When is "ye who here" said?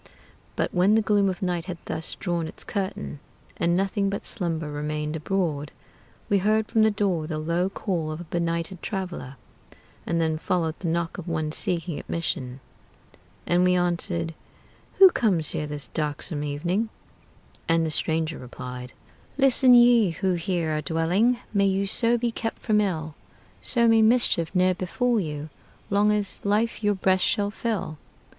19.75-20.75